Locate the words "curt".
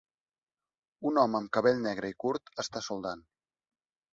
2.25-2.51